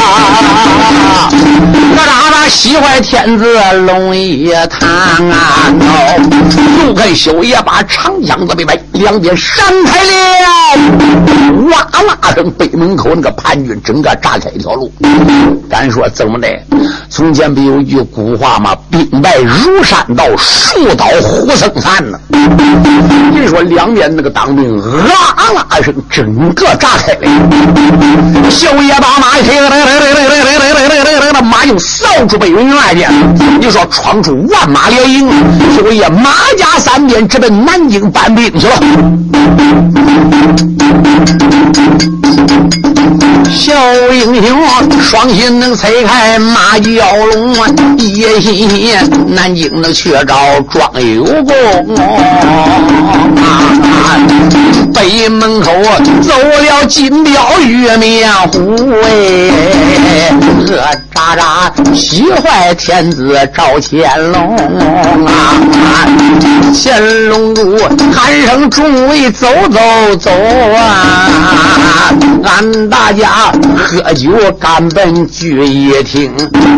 [1.95, 5.65] 那打那喜坏天子龙一堂啊！
[6.85, 10.11] 又看修爷把长枪子被摆，两边闪开了。
[11.69, 14.91] 哇啦声，北门口那个叛军整个炸开一条路。
[15.69, 16.47] 敢说怎么的？
[17.09, 18.75] 从前不有句古话吗？
[18.89, 22.19] 兵败如山倒，树倒猢狲散呢。
[23.33, 27.19] 你说两边那个当兵啊啦声，整个炸开了。
[28.49, 29.41] 小爷把马一
[31.33, 33.05] 那，马就扫出北门外去。
[33.59, 35.29] 你说闯出万马连营，
[35.75, 38.73] 小爷马家三边直奔南京搬兵去了。
[43.53, 43.73] 小
[44.13, 47.55] 英雄双心能拆开马蛟龙，
[47.97, 48.91] 一心心
[49.27, 51.53] 南京能去找庄有功。
[54.93, 55.71] 北门口
[56.21, 60.31] 走了金雕玉面虎，哎，
[60.67, 60.77] 恶
[61.13, 64.55] 渣渣喜坏天子赵乾隆
[65.25, 65.53] 啊！
[66.73, 67.77] 乾隆主
[68.13, 69.79] 喊声众位走走
[70.17, 70.31] 走
[70.75, 71.27] 啊！
[72.43, 76.31] 俺大家喝酒赶奔聚义厅，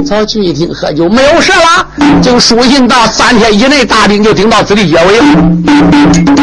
[0.05, 1.87] 走聚义厅喝酒没有事了，
[2.21, 5.21] 就书信到三天以内大兵就顶到此地结尾。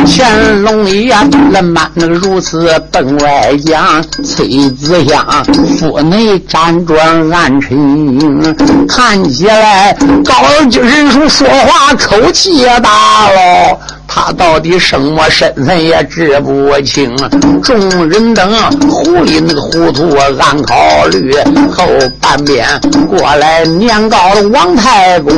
[0.07, 1.15] 乾隆爷
[1.53, 5.45] 人满那个如此奔外江，崔子香
[5.79, 9.93] 府内辗转暗沉，看起来
[10.25, 10.35] 高
[10.71, 13.79] 人书说话口气也大喽。
[14.13, 17.17] 他到底什么身份也知不清，
[17.63, 18.53] 众人等
[18.91, 21.33] 狐狸那个糊涂暗考虑，
[21.71, 21.87] 后
[22.21, 22.67] 半边
[23.09, 25.33] 过来年高的王太公，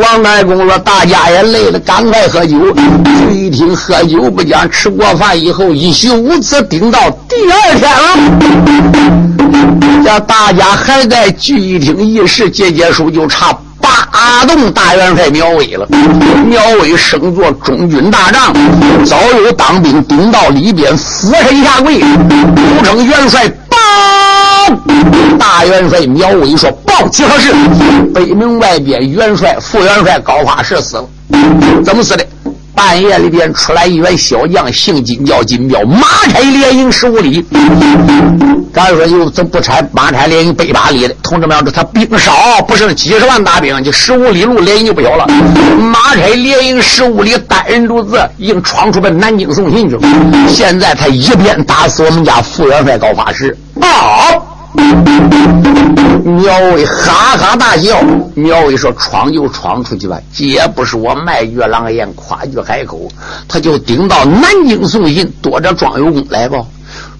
[0.00, 2.56] 王太公说：“大家也累了，赶快喝酒。”
[3.28, 8.16] 聚一听喝酒不讲，吃过饭以后一宿无子，顶到第二天了。
[10.02, 13.54] 叫大家还在聚义厅议事，结结束就差。
[14.32, 15.86] 打动大元帅苗伟了。
[16.46, 18.50] 苗伟升做中军大帐，
[19.04, 23.76] 早有当兵顶到里边，俯身下跪，呼称元帅报。
[25.38, 27.52] 大元帅苗伟说：“报，几何事？
[28.14, 31.04] 北门外边元帅、副元帅高发石死了，
[31.84, 32.26] 怎么死的？”
[32.84, 37.46] 半夜里边出来一员小将，姓金叫金彪，马拆连营十五里。
[38.74, 41.14] 咱说又怎不拆马拆连营百八里的？
[41.22, 45.24] 同志们要知道，他兵少，不是几十万大兵，就十五里路连营就不小了。
[45.78, 50.02] 马拆连营十五里，单人独自已经闯出奔南京送信去了。
[50.48, 54.51] 现在他一边打死我们家副元帅高发石，好。
[56.24, 58.02] 苗伟哈哈大笑。
[58.34, 63.08] 苗伟说：“闯就闯出去吧，既不是我卖月狼烟，夸句海口，
[63.46, 66.58] 他就顶到南京送信，躲着庄有功来吧。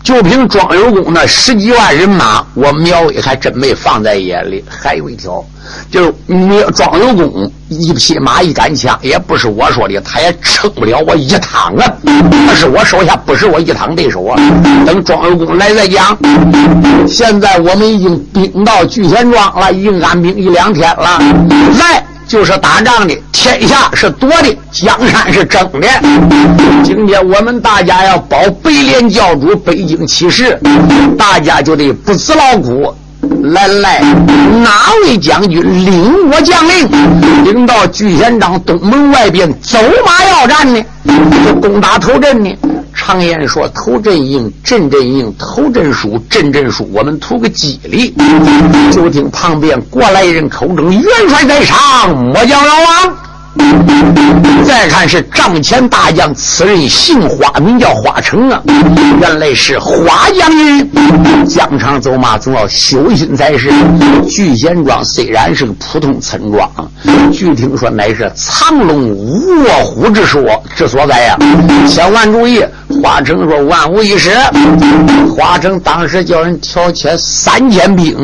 [0.02, 4.64] 就凭庄有功那十几万人马，我苗伟还真没放在眼里。
[4.68, 5.44] 还有一条。”
[5.90, 11.86] 就是苗庄有功一匹马一杆枪，也不是我说的，他也撑不了我一趟啊！
[12.02, 14.36] 那是我手下不是我一趟对手啊！
[14.84, 16.18] 等庄有功来再讲。
[17.06, 21.18] 现在我们已经兵到聚贤庄了，已经安兵一两天了。
[21.78, 25.88] 来就是打仗的，天下是夺的，江山是争的。
[26.84, 30.56] 今天我们大家要保北联教主北京起事，
[31.18, 32.94] 大家就得不辞劳苦。
[33.42, 34.00] 来来，
[34.62, 36.88] 哪位将军领我将领，
[37.44, 39.76] 领到聚贤庄东门外边走
[40.06, 40.80] 马要战呢？
[41.60, 42.56] 攻打头阵呢？
[42.94, 46.88] 常言说，头阵赢，阵阵赢，头阵输，阵阵输。
[46.92, 48.14] 我们图个吉利。
[48.92, 51.76] 就听旁边过来人口中：“元帅在上，
[52.16, 53.16] 末将老王。”
[54.66, 58.60] 再看是帐前大将，此人姓花，名叫花成啊。
[59.20, 60.90] 原来是花将军。
[61.46, 63.70] 疆场走马总要小心才是。
[64.28, 66.70] 聚贤庄虽然是个普通村庄，
[67.32, 69.14] 据听说乃是藏龙
[69.64, 70.42] 卧虎之所
[70.74, 71.36] 之所在呀。
[71.86, 72.64] 千万注意，
[73.02, 74.30] 花成说万无一失。
[75.36, 78.16] 花成当时叫人调遣三千兵，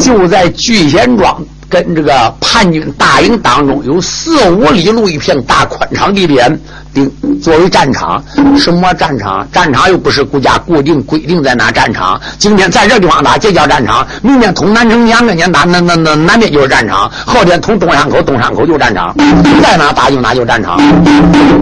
[0.00, 1.36] 就在聚贤庄。
[1.74, 6.56] 跟这个叛军大营当中有四五里路一片大宽敞地点。
[6.94, 7.10] 定
[7.42, 8.22] 作为战场，
[8.56, 9.44] 什么战场？
[9.50, 12.20] 战场又不是国家固定规定在哪战场。
[12.38, 19.12] 今天在这地方打，这叫战场；明天通南城两个年打，那那那南边就是战场；后天通东山口，东山口就是战场。
[19.60, 20.80] 在哪打就哪就战场。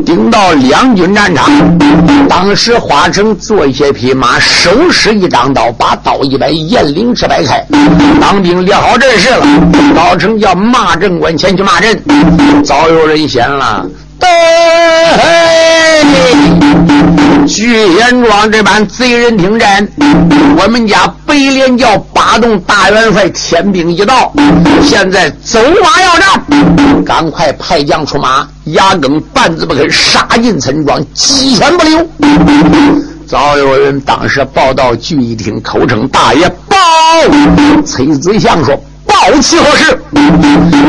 [0.04, 1.48] 顶到两军战场，
[2.28, 7.64] 当时花城坐一些匹马，手持一张刀，把刀一摆，雁翎翅摆开，
[8.20, 9.46] 当兵列好阵势了。
[10.02, 12.02] 老成叫骂阵官前去骂阵，
[12.64, 13.86] 早有人嫌了。
[14.20, 14.26] 嘿，
[17.46, 19.86] 聚贤庄这般贼人听战，
[20.58, 24.32] 我们家北连教八洞大元帅天兵一到，
[24.82, 32.04] 现在走马要战，赶快派将出马，牙根半字不肯杀进村庄，鸡犬不留。
[33.28, 36.76] 早有人当时报到聚义厅，口称大爷报，
[37.86, 38.76] 崔子祥说。
[39.22, 39.96] 好气何事？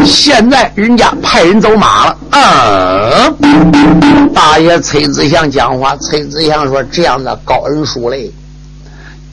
[0.07, 2.17] 现在人家派人走马了。
[2.31, 5.95] 嗯，大爷崔子祥讲话。
[5.97, 8.31] 崔子祥说：“这样的高人数嘞，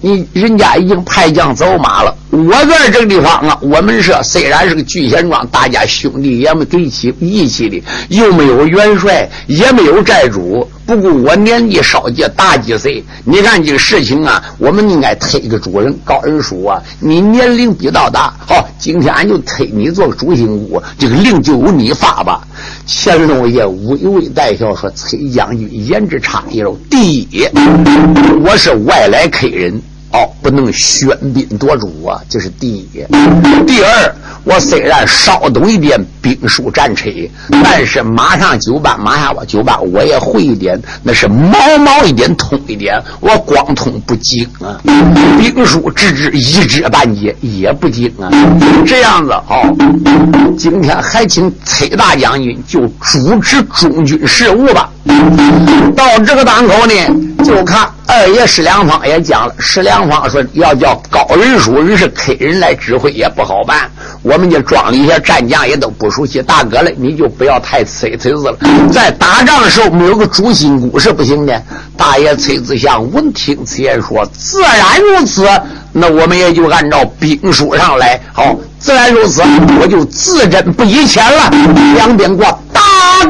[0.00, 2.14] 你人家已经派将走马了。
[2.30, 16.82] 我在这个地方啊，我们是虽然是个聚贤庄，大家兄弟也没给起义气的，又没有元帅，也没有寨主。”不过我年纪稍介大几岁，你看这个事情啊，我们应该推个主人高恩叔啊。
[16.98, 22.40] 你年龄比较大，好，今天俺就推你做主心骨，这个令就由你发吧。
[22.88, 27.46] 乾隆爷微微带笑说：“崔将军言之差矣，第一，
[28.44, 29.80] 我是外来客人。”
[30.12, 32.88] 哦，不能喧宾夺主啊，这是第一。
[33.66, 37.08] 第二，我虽然稍懂一点兵书战车，
[37.62, 43.00] 但是马上九班，马下我九班，我也会一点，那是毛毛一点，通一点。
[43.20, 44.80] 我光通不精啊，
[45.38, 48.28] 兵书只知一知半解，也不精啊。
[48.84, 49.62] 这样子哦，
[50.58, 54.90] 今天还请崔大将军就主持中军事务吧。
[55.94, 57.88] 到这个档口呢，就看。
[58.06, 63.88] 二爷石良方也讲了，石良方说要叫高人书人是客人来指挥也不好办，
[64.22, 66.42] 我们这庄里些战将也都不熟悉。
[66.42, 68.58] 大哥嘞，你就不要太催催子了，
[68.92, 71.62] 在打仗的时候没有个主心骨是不行的。
[71.96, 75.46] 大爷崔子祥闻听此言说：“自然如此，
[75.92, 78.20] 那我们也就按照兵书上来。
[78.32, 79.40] 好，自然如此，
[79.80, 81.48] 我就自斟不以前了。
[81.94, 82.58] 两边过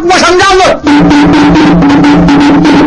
[0.00, 0.62] 鼓声仗子，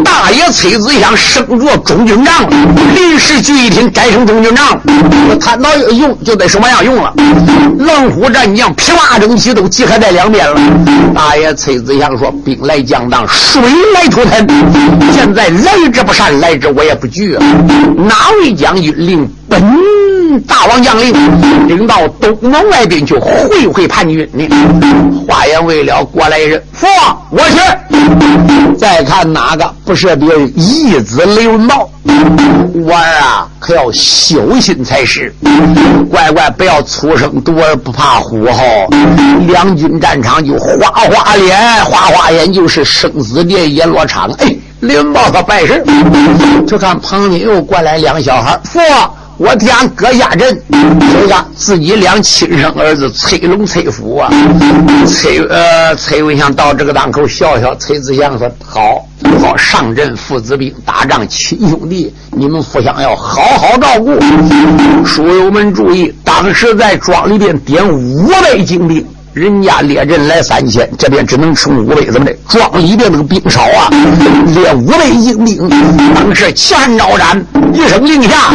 [0.03, 2.49] 大爷崔子祥升着中军帐，
[2.95, 4.79] 临时聚义厅改成中军帐，
[5.39, 7.13] 他哪要用就得什么样用了。
[7.79, 10.59] 冷虎战将披挂整齐，都集合在两边了。
[11.13, 13.61] 大爷崔子祥说：“兵来将挡，水
[13.93, 14.47] 来土屯。
[15.13, 17.37] 现在来之不善，来之我也不惧。
[17.97, 19.61] 哪位将军令本
[20.41, 21.13] 大王将令，
[21.67, 24.47] 领到东门外边去会会叛军呢？”
[25.27, 26.85] 话言未了，过来人，父，
[27.29, 27.59] 我去。
[28.77, 30.51] 再看哪个不是别人？
[30.57, 31.89] 义子雷文豹，
[32.73, 35.33] 我儿啊，可要小心才是。
[36.09, 38.63] 乖乖，不要粗声夺而不怕虎吼。
[39.47, 44.29] 两军战场就花花脸，花花眼就是生死殿阎罗场。
[44.39, 45.81] 哎，雷文豹他办事，
[46.67, 48.79] 就看旁边又过来两小孩，父。
[49.37, 50.55] 我天，搁下阵，
[51.11, 51.45] 手下？
[51.55, 54.31] 自己两亲生儿子崔龙、崔福啊！
[55.07, 57.73] 崔呃，崔文祥到这个档口笑笑。
[57.75, 59.05] 崔子祥说：“好，
[59.39, 64.19] 好上阵，父子兵打仗，亲兄弟，你们互相要好好照顾。”
[65.03, 69.03] 书友们注意，当时在庄里边点五百精兵。
[69.33, 72.35] 人家列阵来三千，这边只能冲五百，怎么的？
[72.47, 73.89] 庄里边那个兵少啊，
[74.53, 75.67] 列五百精兵。
[76.13, 78.51] 当时前招斩，一声令下，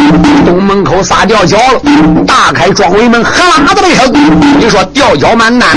[0.46, 1.80] 东门口撒吊脚了，
[2.24, 4.12] 大开庄围门，哈喇子一声，
[4.60, 5.68] 你说吊脚满难，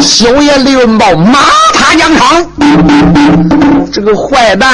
[0.00, 1.40] 小爷李文豹马
[1.72, 2.46] 踏疆场，
[3.92, 4.70] 这个坏蛋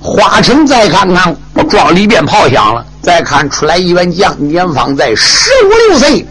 [0.00, 2.84] 花城再看看，我庄里边炮响了。
[3.00, 6.26] 再看出来，一员将年方在十五六岁，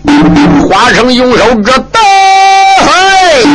[0.67, 1.99] 花生用手这刀，
[2.85, 3.45] 嘿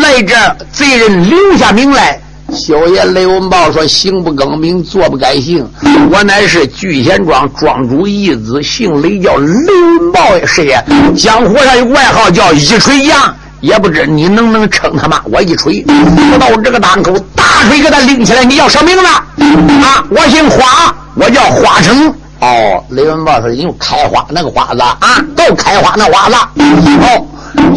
[0.00, 0.34] 来这
[0.72, 2.18] 贼人留下名来。
[2.52, 5.66] 小爷雷文豹说：“行不更名，坐不改姓。
[6.10, 10.44] 我乃是聚贤庄庄主义子，姓雷，叫雷文豹呀。
[10.44, 10.82] 是呀，
[11.16, 15.82] 江湖上有外号叫一锤将，也不知你能不能称他妈我一锤。
[15.82, 17.14] 不到这个档口，
[17.62, 18.42] 大锤给他拎起来。
[18.42, 19.04] 你叫什么名字？
[19.06, 27.24] 啊，我姓花，我叫花城。”哦，雷文豹说：“又开花那个花子啊，都开花那花子。”哦，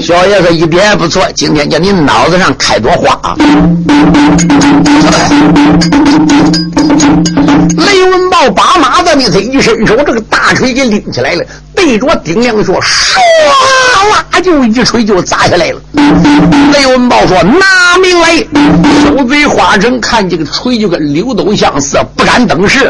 [0.02, 3.36] 小爷说一点也不错，今天叫你脑子上开朵花。
[7.78, 11.46] 雷文豹把马的你他一伸手，这个大锤给拎起来了，
[11.76, 13.20] 对着丁亮说：“唰
[14.12, 15.80] 啦，就一锤就砸下来了。”
[16.74, 18.38] 雷文豹说：“拿命来！”
[19.04, 22.90] 小贼花城看这个锤就跟流斗相似，不敢等事，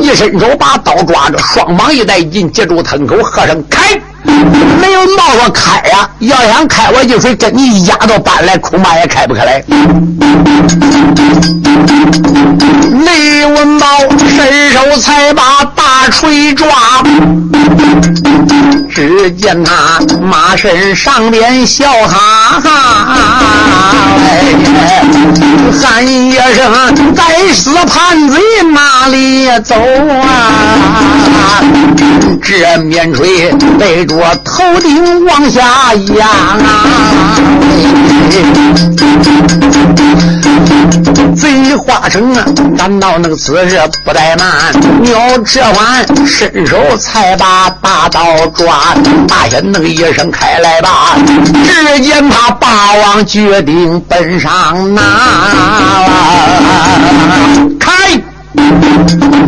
[0.00, 3.98] 一伸手把刀抓着，双膀一带劲，接住藤口，喝声开。
[4.80, 6.08] 雷文豹说：“开呀！
[6.20, 9.62] 要想开，我就说跟你压到板来，恐怕也开不开来。”
[13.04, 13.86] 雷文豹
[14.18, 16.66] 伸手才把大锤抓，
[18.90, 22.70] 只见他马身上边笑哈哈，
[24.22, 24.44] 哎
[25.82, 28.38] 喊一声：“该死叛贼，
[28.72, 31.60] 哪里走啊？”
[32.40, 37.36] 这面锤对着头顶往下压啊！
[41.36, 42.44] 贼花城啊，
[42.76, 44.72] 赶到那个此时不怠慢，
[45.02, 48.94] 鸟这晚伸手才把大刀抓，
[49.26, 51.16] 大仙那个一声开来吧，
[51.64, 55.02] 只见他霸王决定奔上哪，
[57.80, 57.92] 开。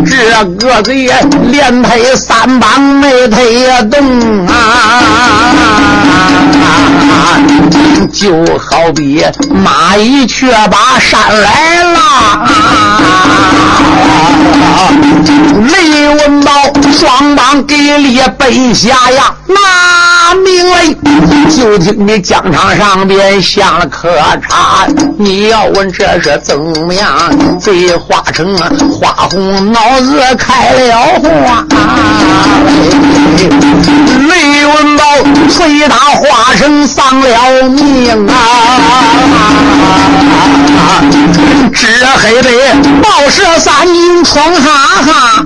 [0.05, 1.09] 这个贼
[1.51, 4.53] 连推三棒没推动啊，
[8.13, 12.49] 就好比蚂蚁却把山来了。
[15.69, 16.51] 雷文豹
[16.93, 20.95] 双棒给力奔下呀，拿命来！
[21.51, 24.09] 就听你疆场上边响了可
[24.49, 24.87] 嚓，
[25.19, 27.59] 你要问这是怎么样？
[27.59, 28.55] 贼化成
[28.97, 31.65] 花红，脑子开了花。
[34.29, 35.05] 雷文宝
[35.49, 38.33] 捶打花生丧了命啊！
[41.75, 42.49] 只黑得
[43.03, 44.71] 报社三英闯哈
[45.03, 45.45] 哈。